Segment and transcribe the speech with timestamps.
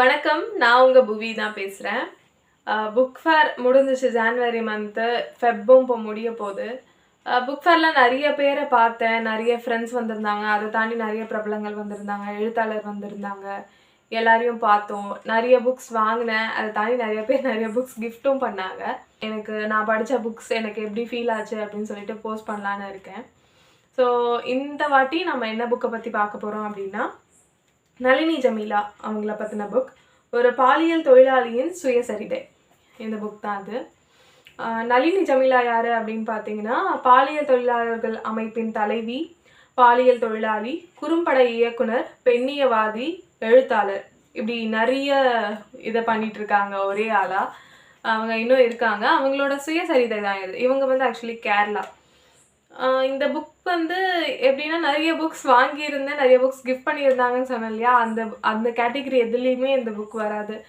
[0.00, 2.06] வணக்கம் நான் உங்கள் புவி தான் பேசுகிறேன்
[2.94, 5.04] புக் ஃபேர் முடிஞ்சிச்சு ஜான்வரி மந்த்து
[5.40, 6.66] ஃபெப்பும் இப்போ முடிய போகுது.
[7.48, 10.44] புக் ஃபேரில் நிறைய பேரை பார்த்தேன் நிறைய ஃப்ரெண்ட்ஸ் வந்திருந்தாங்க.
[10.54, 13.46] அதை தாண்டி நிறைய பிரபலங்கள் வந்திருந்தாங்க எழுத்தாளர் வந்திருந்தாங்க.
[14.12, 15.10] எல்லாரையும் பார்த்தோம்.
[15.32, 16.48] நிறைய புக்ஸ் வாங்கினேன்.
[16.56, 18.82] அதை தாண்டி நிறைய பேர் நிறைய புக்ஸ் கிஃப்ட்டும் பண்ணாங்க.
[19.28, 23.24] எனக்கு நான் படித்த புக்ஸ் எனக்கு எப்படி ஃபீல் ஆச்சு அப்படின்னு சொல்லிட்டு போஸ்ட் பண்ணலான்னு இருக்கேன்.
[23.98, 24.06] ஸோ
[24.56, 27.04] இந்த வாட்டி நம்ம என்ன புக்கை பற்றி பார்க்க போகிறோம் அப்படின்னா
[28.00, 29.90] நளினி ஜமீலா அவங்கள பற்றின புக்
[30.32, 32.40] ஒரு பாலியல் தொழிலாளியின் சுயசரிதை.
[33.04, 33.76] இந்த புக் தான் அது.
[34.90, 39.36] நளினி ஜமீலா யார் அப்படின்னு பார்த்தீங்கன்னா பாலியல் தொழிலாளர்கள் அமைப்பின் தலைவி
[39.78, 43.06] பாலியல் தொழிலாளி குறும்பட இயக்குனர் பெண்ணியவாதி
[43.48, 44.04] எழுத்தாளர்.
[44.38, 45.10] இப்படி நிறைய
[45.88, 47.52] இதை பண்ணிகிட்ருக்காங்க இருக்காங்க ஒரே ஆளாக
[48.04, 49.04] அவங்க இன்னும் இருக்காங்க.
[49.18, 50.54] அவங்களோட சுயசரிதை தான் இது.
[50.66, 51.84] இவங்க வந்து ஆக்சுவலி கேரளா.
[52.80, 57.94] இந்த புக் வந்து எப்படின்னா நிறைய புக்ஸ் வாங்கியிருந்தேன் நிறைய புக்ஸ் கிஃப்ட் பண்ணியிருந்தாங்கன்னு சொன்னேன் இல்லையா?
[57.94, 60.64] அந்த அந்த கேட்டகரி எதுலேயுமே இந்த புக் வராது.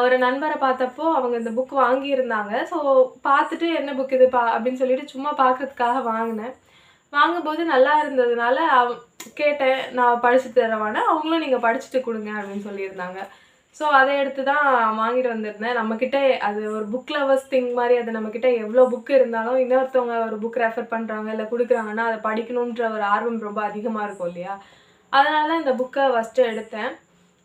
[0.00, 2.66] ஒரு நண்பரை பார்த்தப்போ அவங்க இந்த புக் வாங்கியிருந்தாங்க.
[2.70, 6.54] ஸோ பார்த்துட்டு என்ன புக் இது பா அப்படின்னு சொல்லிட்டு சும்மா பார்க்கறதுக்காக வாங்கினேன்.
[7.10, 8.98] வாங்கும்போது நல்லா இருந்ததுனால அவ-
[9.34, 13.28] கேட்டேன் நான் படிச்சு தரவானே அவங்களும் நீங்கள் படிச்சுட்டு கொடுங்க அப்படின்னு சொல்லியிருந்தாங்க.
[13.78, 14.66] ஸோ அதை எடுத்து தான்
[15.00, 15.78] வாங்கிட்டு வந்திருந்தேன்.
[15.78, 20.60] நம்மக்கிட்ட அது ஒரு புக் லவர்ஸ் திங் மாதிரி அது நம்மக்கிட்ட எவ்வளோ புக் இருந்தாலும் இன்னொருத்தவங்க ஒரு புக்
[20.64, 24.54] ரெஃபர் பண்ணுறாங்க இல்லை கொடுக்குறாங்கன்னா அதை படிக்கணுன்ற ஒரு ஆர்வம் ரொம்ப அதிகமாக இருக்கும் இல்லையா?
[25.12, 26.92] அதனால தான் இந்த புக்கை ஃபஸ்ட்டு எடுத்தேன்.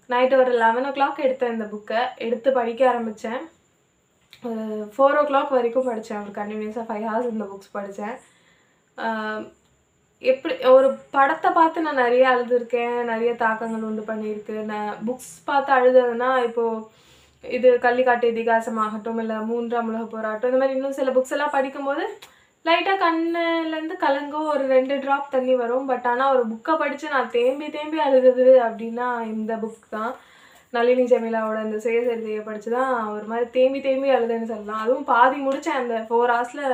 [0.10, 3.42] நைட்டு ஒரு லெவன் ஓ கிளாக் எடுத்தேன் இந்த புக்கை எடுத்து படிக்க ஆரம்பித்தேன்
[4.50, 8.18] ஒரு ஃபோர் ஓ கிளாக் வரைக்கும் படித்தேன் ஒரு கண்டினியூஸாக ஃபைவ் ஹவர்ஸ் இந்த புக்ஸ் படித்தேன்
[10.30, 14.58] எப்படி ஒரு படத்தை பார்த்து நான் நிறைய அழுதுருக்கேன் நிறைய தாக்கங்கள் உண்டு பண்ணியிருக்கு.
[14.72, 16.84] நான் புக்ஸ் பார்த்து அழுதுன்னா இப்போது
[17.58, 22.04] இது கள்ளிக்காட்டு இதிகாசமாகட்டும் இல்லை மூன்றாம் உலக போராட்டம் இந்த மாதிரி இன்னும் சில புக்ஸ் எல்லாம் படிக்கும்போது
[22.66, 25.88] லைட்டாக கண்ணுலேருந்து கலங்கும் ஒரு ரெண்டு ட்ராப் தண்ணி வரும்.
[25.92, 30.12] பட் ஆனால் ஒரு புக்கை படித்து நான் தேம்பி தேம்பி அழுகுது அப்படின்னா இந்த புக் தான்.
[30.76, 34.84] நளினி ஜமீலாவோட இந்த சுயசரிதையை படித்து தான் ஒரு மாதிரி தேம்பி தேம்பி அழுதுன்னு சொல்லலாம்.
[34.84, 36.68] அதுவும் பாதி முடித்தேன் அந்த ஃபோர் ஹவர்ஸில்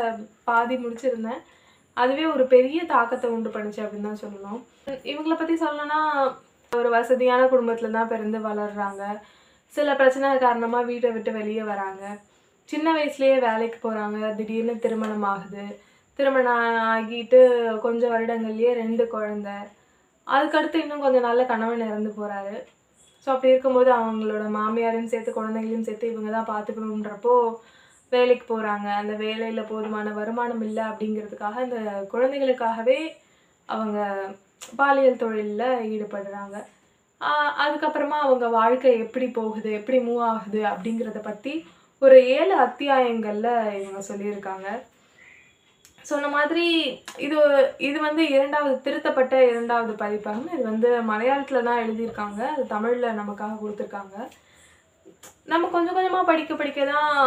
[0.50, 1.42] பாதி முடிச்சிருந்தேன்.
[2.02, 4.62] அதுவே ஒரு பெரிய தாக்கத்தை உண்டு பண்ணுச்சு அப்படின்னு தான் சொல்லணும்.
[5.12, 6.00] இவங்கள பற்றி சொல்லணும்னா
[6.72, 9.04] ஒரு வசதியான குடும்பத்தில் தான் பிறந்து வளர்றாங்க.
[9.74, 12.04] சில பிரச்சனை காரணமாக வீட்டை விட்டு வெளியே வராங்க.
[12.70, 15.66] சின்ன வயசுலேயே வேலைக்கு போகிறாங்க திடீர்னு திருமணம் ஆகுது.
[16.20, 17.42] திருமணம் ஆகிட்டு
[17.86, 19.58] கொஞ்சம் வருடங்கள்லேயே ரெண்டு குழந்தை.
[20.28, 22.56] அதுக்கடுத்து இன்னும் கொஞ்சம் நல்ல கணவன் இறந்து போகிறாரு
[23.28, 27.36] ஸோ அப்படி இருக்கும்போது அவங்களோட மாமியாரையும் சேர்த்து குழந்தைங்களையும் சேர்த்து இவங்க தான் பார்த்துக்கணுன்றப்போ
[28.16, 31.80] வேலைக்கு போகிறாங்க அந்த வேலையில் போதுமான வருமானம் இல்லை அப்படிங்கிறதுக்காக இந்த
[32.14, 33.00] குழந்தைகளுக்காகவே
[33.70, 34.00] அவங்க
[34.80, 36.58] பாலியல் தொழிலில் ஈடுபடுறாங்க.
[37.64, 41.54] அதுக்கப்புறமா அவங்க வாழ்க்கை எப்படி போகுது எப்படி மூவ் ஆகுது அப்படிங்கிறத பற்றி
[42.02, 44.68] ஒரு ஏழு அத்தியாயங்களில் இவங்க சொல்லியிருக்காங்க.
[46.10, 46.66] சொன்ன மாதிரி
[47.26, 47.38] இது
[47.88, 50.50] இது வந்து இரண்டாவது திருத்தப்பட்ட இரண்டாவது பதிப்பகம்.
[50.56, 52.42] இது வந்து மலையாளத்தில் தான் எழுதியிருக்காங்க.
[52.54, 54.16] அது தமிழில் நமக்காக கொடுத்துருக்காங்க.
[55.54, 57.18] நம்ம கொஞ்சம் கொஞ்சமாக படிக்க படிக்க தான்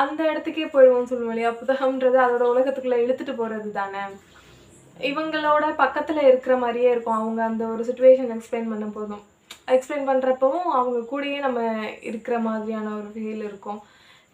[0.00, 1.50] அந்த இடத்துக்கே போயிடுவோம்னு சொல்லுவோம் இல்லையா?
[1.60, 4.04] புத்தகம்ன்றது அதோட உலகத்துக்குள்ளே இழுத்துட்டு போகிறது தானே.
[5.10, 7.18] இவங்களோட பக்கத்தில் இருக்கிற மாதிரியே இருக்கும்.
[7.20, 9.22] அவங்க அந்த ஒரு சுச்சுவேஷன் எக்ஸ்பிளைன் பண்ண போதும்.
[9.74, 11.60] எக்ஸ்பிளைன் பண்ணுறப்பவும் அவங்க கூடயே நம்ம
[12.10, 13.80] இருக்கிற மாதிரியான ஒரு ஃபீல் இருக்கும்.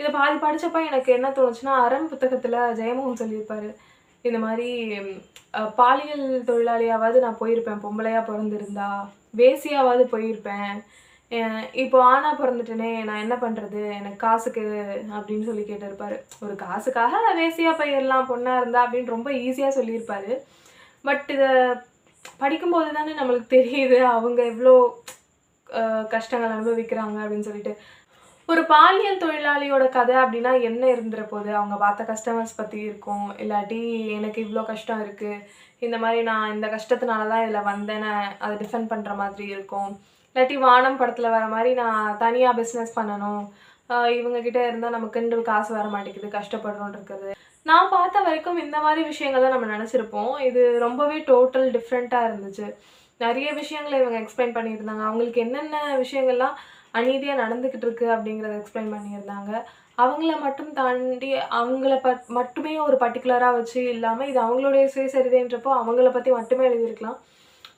[0.01, 3.71] இதை பாதி படித்தப்ப எனக்கு என்ன தோணுச்சுன்னா அறம் புத்தகத்தில் ஜெயமோகன் சொல்லியிருப்பாரு.
[4.27, 4.69] இந்த மாதிரி
[5.81, 7.83] பாலியல் தொழிலாளியாவது நான் போயிருப்பேன்.
[7.87, 8.89] பொம்பளையாக பிறந்திருந்தா
[9.41, 10.79] வேசியாவது போயிருப்பேன்.
[11.83, 14.63] இப்போ ஆணா பிறந்துட்டேனே நான் என்ன பண்ணுறது எனக்கு காசுக்கு
[15.17, 16.17] அப்படின்னு சொல்லி கேட்டிருப்பாரு.
[16.45, 20.33] ஒரு காசுக்காக வேசியாக பயிரலாம் பொண்ணாக இருந்தா அப்படின்னு ரொம்ப ஈஸியாக சொல்லியிருப்பாரு.
[21.05, 21.51] பட் இதை
[22.43, 24.75] படிக்கும்போது தானே நம்மளுக்கு தெரியுது அவங்க எவ்வளோ
[26.17, 27.75] கஷ்டங்கள் அனுபவிக்கிறாங்க அப்படின்னு சொல்லிட்டு.
[28.49, 31.49] ஒரு பாலியல் தொழிலாளியோட கதை அப்படின்னா என்ன இருந்துற போது?
[31.61, 33.27] அவங்க பார்த்த கஸ்டமர்ஸ் பற்றி இருக்கும்.
[33.43, 33.81] இல்லாட்டி
[34.19, 35.43] எனக்கு இவ்வளோ கஷ்டம் இருக்குது
[35.87, 38.13] இந்த மாதிரி நான் இந்த கஷ்டத்தினால தான் இதில் வந்தேன்னு
[38.45, 39.93] அதை டிஃபெண்ட் பண்ணுற மாதிரி இருக்கும்.
[40.39, 43.41] இல்லாட்டி வானம் படத்தில் வர மாதிரி நான் தனியாக பிஸ்னஸ் பண்ணணும்.
[44.17, 47.31] இவங்கக்கிட்ட இருந்தால் நமக்குன்னு காசு வர மாட்டேங்குது கஷ்டப்படுறோன்ருக்குது
[47.69, 50.31] நான் பார்த்த வரைக்கும் இந்த மாதிரி விஷயங்கள் தான் நம்ம நினச்சிருப்போம்.
[50.49, 52.67] இது ரொம்பவே டோட்டல் டிஃப்ரெண்ட்டாக இருந்துச்சு.
[53.25, 55.05] நிறைய விஷயங்களை இவங்க எக்ஸ்பிளைன் பண்ணியிருந்தாங்க.
[55.09, 56.55] அவங்களுக்கு என்னென்ன விஷயங்கள்லாம்
[57.01, 59.53] அநீதியாக நடந்துக்கிட்டு இருக்கு அப்படிங்கிறத எக்ஸ்பிளைன் பண்ணியிருந்தாங்க.
[60.05, 66.33] அவங்கள மட்டும் தாண்டி அவங்கள பட் மட்டுமே ஒரு பர்டிகுலராக வச்சு இல்லாமல் இது அவங்களுடைய சுயசரிதைன்றப்போ அவங்கள பற்றி
[66.39, 67.19] மட்டுமே எழுதியிருக்கலாம்.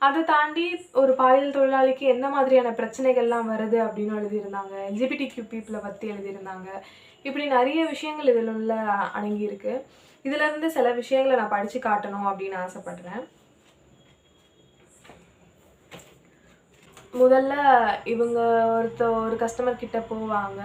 [0.07, 0.67] அதை தாண்டி
[1.01, 4.75] ஒரு பாலியல் தொழிலாளிக்கு என்ன மாதிரியான பிரச்சனைகள்லாம் வருது அப்படின்னு எழுதியிருந்தாங்க.
[4.91, 6.69] எல்ஜிபிடி கியூ பீப்புளை பற்றி எழுதியிருந்தாங்க.
[7.27, 8.75] இப்படி நிறைய விஷயங்கள் இதில் உள்ள
[9.17, 9.75] அடங்கியிருக்கு.
[10.25, 13.25] இதிலேருந்து சில விஷயங்களை நான் படித்து காட்டணும் அப்படின்னு ஆசைப்படுறேன்.
[17.21, 17.53] முதல்ல
[18.13, 18.41] இவங்க
[18.79, 20.61] ஒருத்த ஒரு கஸ்டமர் கிட்ட போவாங்க.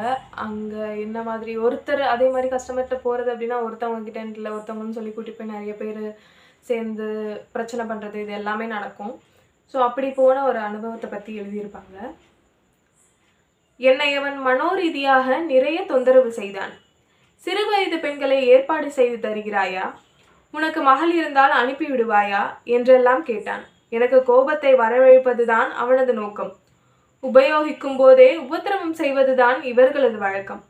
[0.46, 5.40] அங்கே என்ன மாதிரி ஒருத்தர் அதே மாதிரி கஸ்டமர்கிட்ட போகிறது அப்படின்னா ஒருத்தவங்க கிட்ட இல்லை ஒருத்தவங்கன்னு சொல்லி கூட்டிட்டு
[5.40, 6.04] போய் நிறைய பேர்
[6.70, 7.08] சேர்ந்து
[7.54, 9.14] பிரச்சனை பண்ணுறது இது எல்லாமே நடக்கும்.
[9.74, 11.98] ஸோ அப்படி போன ஒரு அனுபவத்தை பற்றி எழுதியிருப்பாங்க.
[13.80, 16.74] என்னை அவன் மனோரீதியாக நிறைய தொந்தரவு செய்தான்.
[17.46, 19.86] சிறுவயது பெண்களை ஏற்பாடு செய்து தருகிறாயா?
[20.54, 22.44] உனக்கு மகள் இருந்தால் அனுப்பி விடுவாயா?
[22.76, 23.64] என்றெல்லாம் கேட்டான்.
[23.96, 26.54] எனக்கு கோபத்தை வரவழைப்பதுதான் அவனது நோக்கம்.
[27.24, 30.62] உபயோகிக்கும் போதே உபத்திரவம் செய்வதுதான் இவர்களது வழக்கம்.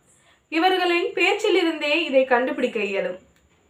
[0.52, 3.20] இவர்களின் பேச்சிலிருந்தே இதை கண்டுபிடிக்க இயலும்.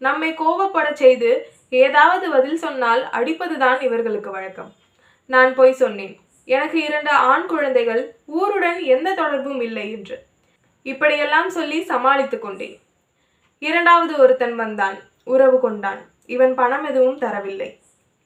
[0.02, 1.30] நம்மை கோபப்படச் செய்து
[1.72, 4.72] ஏதாவது பதில் சொன்னால் அடிப்பதுதான் இவர்களுக்கு வழக்கம்.
[5.30, 6.16] நான் போய் சொன்னேன்
[6.48, 8.02] எனக்கு இரண்டு ஆண் குழந்தைகள்
[8.40, 10.18] ஊருடன் எந்த தொடர்பும் இல்லை என்று.
[10.86, 12.76] இப்படியெல்லாம் சொல்லி சமாளித்து கொண்டேன்.
[13.60, 14.98] இரண்டாவது ஒருத்தன் வந்தான்
[15.34, 16.02] உறவு கொண்டான்.
[16.26, 17.70] இவன் பணம் எதுவும் தரவில்லை.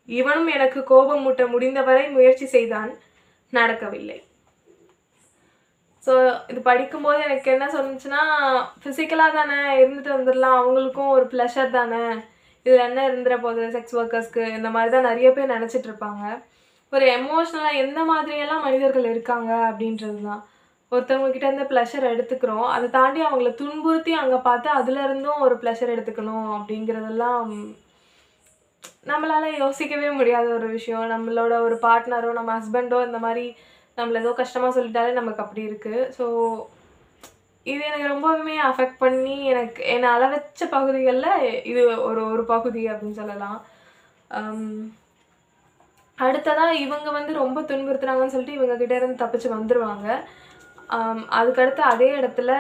[0.10, 2.92] இவனும் எனக்கு கோபம் மூட்ட முடிந்தவரை முயற்சி செய்தான்
[3.54, 4.18] நடக்கவில்லை.
[6.06, 6.14] ஸோ
[6.52, 8.22] இது படிக்கும்போது எனக்கு என்ன சொன்னுச்சுன்னா
[8.82, 10.60] ஃபிசிக்கலாக தானே இருந்துட்டு வந்துடலாம்.
[10.60, 12.04] அவங்களுக்கும் ஒரு ப்ளஷர் தானே.
[12.66, 13.64] இதில் என்ன இருந்துட போகுது?
[13.76, 16.24] செக்ஸ் ஒர்க்கர்ஸ்க்கு இந்த மாதிரி தான் நிறைய பேர் நினச்சிட்டு இருப்பாங்க.
[16.94, 20.42] ஒரு எமோஷ்னலாக எந்த மாதிரியெல்லாம் மனிதர்கள் இருக்காங்க அப்படின்றது தான்
[20.92, 22.68] ஒருத்தவங்கக்கிட்ட இருந்து ப்ளஷர் எடுத்துக்கிறோம்.
[22.76, 27.52] அதை தாண்டி அவங்கள துன்புறுத்தி அங்கே பார்த்து அதுல இருந்தும் ஒரு ப்ளஷர் எடுத்துக்கணும் அப்படிங்கிறதெல்லாம்
[29.10, 31.06] நம்மளால் யோசிக்கவே முடியாத ஒரு விஷயம்.
[31.14, 33.46] நம்மளோட ஒரு பார்ட்னரோ நம்ம ஹஸ்பண்டோ இந்த மாதிரி
[33.98, 36.26] நம்மள ஏதோ கஷ்டமாக சொல்லிட்டாலே நமக்கு அப்படி இருக்குது ஸோ
[37.72, 43.60] இது எனக்கு ரொம்பவுமே அஃபெக்ட் பண்ணி எனக்கு என்னை அளவச்ச பகுதிகளில் இது ஒரு ஒரு பகுதி அப்படின்னு சொல்லலாம்.
[46.18, 50.08] அடுத்ததாக இவங்க வந்து ரொம்ப துன்புறுத்துறாங்கன்னு சொல்லிட்டு இவங்கக்கிட்ட இருந்து தப்பிச்சு வந்துடுவாங்க
[51.40, 52.52] அதுக்கடுத்து அதே இடத்துல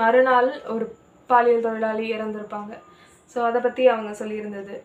[0.00, 0.86] மறுநாள் ஒரு
[1.30, 2.72] பாலியல் தொழிலாளி இறந்திருப்பாங்க.
[3.32, 4.76] ஸோ அதை பற்றி அவங்க சொல்லியிருந்தது.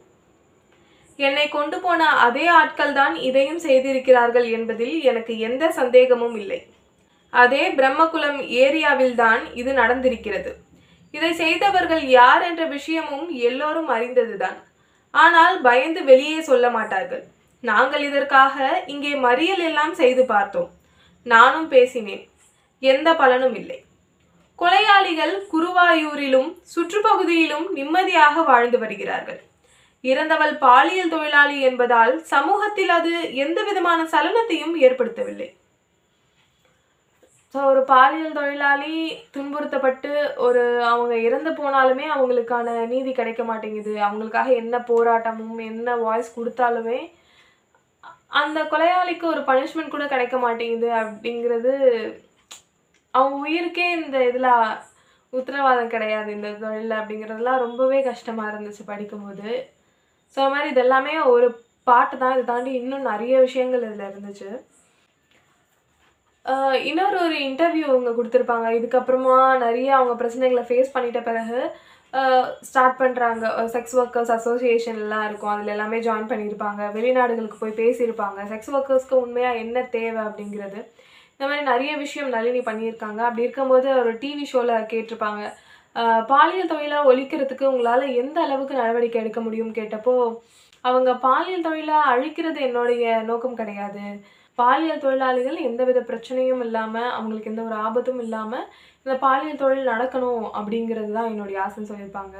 [1.19, 6.59] என்னை கொண்டு போன அதே ஆட்கள் தான் இதையும் செய்திருக்கிறார்கள் என்பதில் எனக்கு எந்த சந்தேகமும் இல்லை.
[7.29, 10.51] அதே பிரம்மகுலம் ஏரியாவில்தான் இது நடந்திருக்கிறது.
[11.11, 14.63] இதை செய்தவர்கள் யார் என்ற விஷயமும் எல்லோரும் அறிந்ததுதான்.
[15.11, 17.23] ஆனால் பயந்து வெளியே சொல்ல மாட்டார்கள்.
[17.59, 20.69] நாங்கள் இதற்காக இங்கே மறியல் எல்லாம் செய்து பார்த்தோம்.
[21.23, 22.29] நானும் பேசினேன்.
[22.79, 23.83] எந்த பலனும் இல்லை.
[24.55, 29.39] கொலையாளிகள் குருவாயூரிலும் சுற்றுப்பகுதியிலும் நிம்மதியாக வாழ்ந்து வருகிறார்கள்.
[30.01, 35.55] இறந்தவள் பாலியல் தொழிலாளி என்பதால் சமூகத்தில் அது எந்த விதமான சலனத்தையும் ஏற்படுத்தவில்லை.
[37.55, 38.93] ஸோ ஒரு பாலியல் தொழிலாளி
[39.35, 40.09] துன்புறுத்தப்பட்டு
[40.45, 43.93] ஒரு அவங்க இறந்து போனாலுமே அவங்களுக்கான நீதி கிடைக்க மாட்டேங்குது.
[44.07, 46.97] அவங்களுக்காக என்ன போராட்டமும் என்ன வாய்ஸ் கொடுத்தாலுமே
[48.41, 51.73] அந்த கொலையாளிக்கு ஒரு பனிஷ்மெண்ட் கூட கிடைக்க மாட்டேங்குது அப்படிங்கிறது
[53.13, 54.51] அவங்க உயிருக்கே இந்த இதில்
[55.33, 56.29] உத்தரவாதம் கிடையாது.
[56.37, 59.49] இந்த தொழிலில் அப்படிங்கிறதுலாம் ரொம்பவே கஷ்டமாக இருந்துச்சு படிக்கும்போது.
[60.33, 61.49] ஸோ அது மாதிரி இதெல்லாமே ஒரு
[61.89, 62.35] பாட்டு தான்.
[62.37, 64.51] இதை தாண்டி இன்னும் நிறைய விஷயங்கள் இதில் இருந்துச்சு.
[66.89, 68.67] இன்னொரு ஒரு இன்டர்வியூ அவங்க கொடுத்துருப்பாங்க.
[68.79, 71.59] இதுக்கப்புறமா நிறைய அவங்க பிரச்சனைகளை ஃபேஸ் பண்ணிட்ட பிறகு
[72.67, 75.53] ஸ்டார்ட் பண்ணுறாங்க செக்ஸ் ஒர்க்கர்ஸ் அசோசியேஷன்லாம் இருக்கும்.
[75.53, 76.81] அதில் எல்லாமே ஜாயின் பண்ணியிருப்பாங்க.
[76.97, 78.39] வெளிநாடுகளுக்கு போய் பேசியிருப்பாங்க.
[78.51, 80.79] செக்ஸ் ஒர்க்கர்ஸ்க்கு உண்மையாக என்ன தேவை அப்படிங்கிறது.
[81.33, 83.21] இந்த மாதிரி நிறைய விஷயம் நளினி பண்ணியிருக்காங்க.
[83.27, 85.43] அப்படி இருக்கும்போது ஒரு டிவி ஷோவில் கேட்டிருப்பாங்க.
[86.31, 90.15] பாலியல் தொழிலை ஒழிக்கிறதுக்கு உங்களால் எந்த அளவுக்கு நடவடிக்கை எடுக்க முடியும் கேட்டப்போ
[90.87, 94.05] அவங்க பாலியல் தொழிலை அழிக்கிறது என்னுடைய நோக்கம் கிடையாது.
[94.59, 98.67] பாலியல் தொழிலாளிகள் எந்தவித பிரச்சனையும் இல்லாமல் அவங்களுக்கு எந்த ஒரு ஆபத்தும் இல்லாமல்
[99.05, 102.35] இந்த பாலியல் தொழில் நடக்கணும் அப்படிங்கிறது தான் என்னுடைய ஆசைன்னு சொல்லியிருப்பாங்க.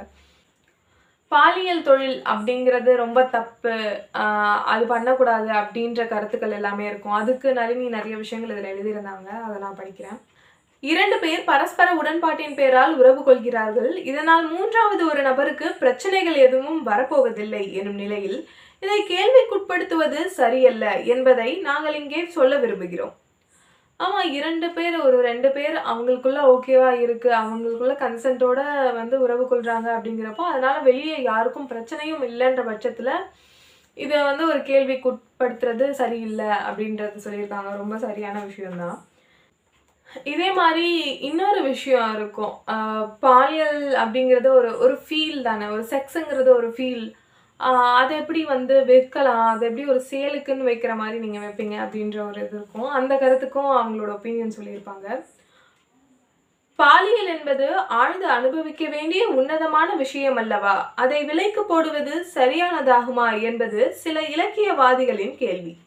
[1.32, 3.74] பாலியல் தொழில் அப்படிங்கிறது ரொம்ப தப்பு.
[4.72, 7.18] அது பண்ணக்கூடாது அப்படின்ற கருத்துக்கள் எல்லாமே இருக்கும்.
[7.20, 9.28] அதுக்கு நளினி நிறைய விஷயங்கள் இதில் எழுதியிருந்தாங்க.
[9.46, 10.20] அதை நான் படிக்கிறேன்.
[10.82, 13.90] இரண்டு பேர் பரஸ்பர உடன்பாட்டின் பேரால் உறவு கொள்கிறார்கள்.
[14.10, 18.38] இதனால் மூன்றாவது ஒரு நபருக்கு பிரச்சனைகள் எதுவும் வரப்போவதில்லை எனும் நிலையில்
[18.82, 23.14] இதை கேள்விக்குட்படுத்துவது சரியல்ல என்பதை நாங்கள் இங்கே சொல்ல விரும்புகிறோம்.
[24.00, 28.60] ஆமாம் இரண்டு பேர் ஒரு ரெண்டு பேர் அவங்களுக்குள்ள ஓகேவா இருக்குது அவங்களுக்குள்ள கன்சென்ட்டோட
[29.00, 33.12] வந்து உறவு கொள்கிறாங்க அப்படிங்கிறப்போ அதனால் வெளியே யாருக்கும் பிரச்சனையும் இல்லைன்ற பட்சத்தில்
[34.04, 37.70] இதை வந்து ஒரு கேள்விக்குட்படுத்துறது சரியில்லை அப்படின்றது சொல்லியிருக்காங்க.
[37.82, 38.98] ரொம்ப சரியான விஷயம்தான்.
[40.32, 40.88] இதே மாதிரி
[41.28, 42.54] இன்னொரு விஷயம் இருக்கும்.
[43.24, 45.66] பாலியல் அப்படிங்கிறது ஒரு ஒரு ஃபீல் தானே.
[45.76, 47.06] ஒரு செக்ஸுங்கிறது ஒரு ஃபீல்
[47.60, 49.46] அதை எப்படி வந்து விற்கலாம்?
[49.46, 52.88] அது எப்படி ஒரு சேலுக்குன்னு வைக்கிற மாதிரி நீங்கள் வைப்பீங்க அப்படின்ற ஒரு இது இருக்கும்.
[52.88, 55.24] அந்த கருத்துக்கும் அவங்களோட ஒப்பீனியன் சொல்லியிருப்பாங்க.
[56.76, 60.92] பாலியல் என்பது ஆழ்ந்து அனுபவிக்க வேண்டிய உன்னதமான விஷயம் அல்லவா?
[60.94, 65.78] அதை விலைக்கு போடுவது சரியானதாகுமா என்பது சில இலக்கியவாதிகளின் கேள்வி.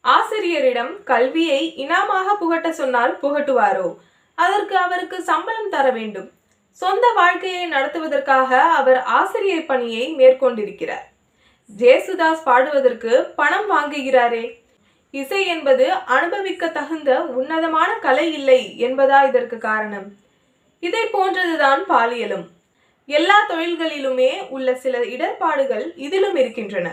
[0.00, 3.96] ஆசிரியரிடம் கல்வியை இனாமாக புகட்ட சொன்னால் புகட்டுவாரோ?
[4.34, 6.32] அதற்கு அவருக்கு சம்பளம் தர வேண்டும்.
[6.72, 11.06] சொந்த வாழ்க்கையை நடத்துவதற்காக அவர் ஆசிரியர் பணியை மேற்கொண்டிருக்கிறார்.
[11.70, 14.44] ஜேசுதாஸ் பாடுவதற்கு பணம் வாங்குகிறாரே.
[15.10, 15.84] இசை என்பது
[16.16, 20.08] அனுபவிக்க தகுந்த உன்னதமான கலை இல்லை என்பதா இதற்கு காரணம்.
[20.86, 22.46] இதை போன்றதுதான் பாலியலும்.
[23.08, 26.88] எல்லா தொழில்களிலுமே உள்ள சில இடர்பாடுகள் இதிலும் இருக்கின்றன.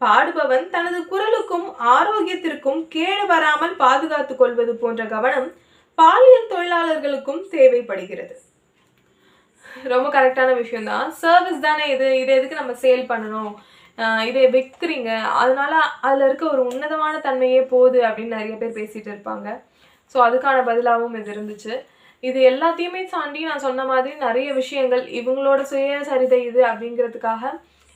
[0.00, 5.48] பாடுபவன் தனது குரலுக்கும் ஆரோக்கியத்திற்கும் கேடு வராமல் பாதுகாத்துக் கொள்வது போன்ற கவனம்
[5.98, 8.36] பாலியல் தொழிலாளர்களுக்கும் தேவைப்படுகிறது.
[9.92, 12.06] ரொம்ப கரெக்டான விஷயம் தான் சர்வீஸ் தானே இது.
[12.22, 13.52] இது எதுக்கு நம்ம சேல் பண்ணணும்?
[14.28, 15.72] இதை விற்கிறீங்க அதனால
[16.08, 19.48] அதில் இருக்க ஒரு உன்னதமான தன்மையே போகுது அப்படின்னு நிறைய பேர் பேசிகிட்டு இருப்பாங்க.
[20.12, 21.74] ஸோ அதுக்கான பதிலாகவும் இது இருந்துச்சு.
[22.28, 27.52] இது எல்லாத்தையுமே தாண்டி நான் சொன்ன மாதிரி நிறைய விஷயங்கள் இவங்களோட சுயசரிதை இது அப்படிங்கிறதுக்காக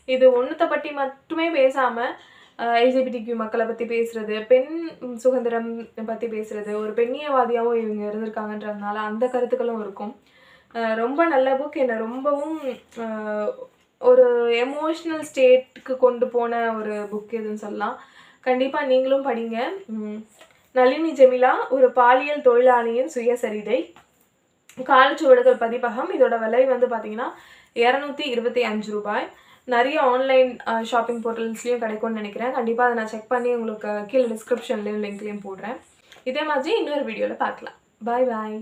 [0.08, 2.14] இது ஒன்றத்தை பற்றி மட்டுமே பேசாமல்
[2.84, 4.72] எல்ஜிபிடிக்யூ மக்களை பற்றி பேசுகிறது பெண்
[5.22, 5.70] சுதந்திரம்
[6.10, 10.12] பற்றி பேசுகிறது ஒரு பெண்ணியவாதியாகவும் இவங்க இருந்திருக்காங்கன்றதுனால அந்த கருத்துக்களும் இருக்கும்.
[11.02, 12.58] ரொம்ப நல்ல புக் என்னை ரொம்பவும்
[14.10, 14.26] ஒரு
[14.64, 17.96] எமோஷ்னல் ஸ்டேட்டுக்கு கொண்டு போன ஒரு புக் எதுன்னு சொல்லலாம்.
[18.46, 19.58] கண்டிப்பாக நீங்களும் படிங்க.
[20.78, 23.78] நளினி ஜெமிலா ஒரு பாலியல் தொழிலாளியின் சுயசரிதை.
[24.90, 26.10] காலச்சுவடுகள் பதிப்பகம்.
[26.16, 27.28] இதோட விலை வந்து பார்த்தீங்கன்னா
[27.84, 29.26] இரநூத்தி இருபத்தி அஞ்சு ரூபாய்.
[29.74, 30.52] நிறைய ஆன்லைன்
[30.90, 32.54] ஷாப்பிங் போர்ட்டல்ஸ்லையும் கிடைக்கும்னு நினைக்கிறேன்.
[32.58, 35.80] கண்டிப்பாக அதை நான் செக் பண்ணி உங்களுக்கு கீழே டிஸ்கிரிப்ஷன்லேயும் லிங்க்லேயும் போடுறேன்.
[36.30, 37.78] இதே மாதிரி இன்னொரு வீடியோவில் பார்க்கலாம்.
[38.08, 38.58] பாய் பாய்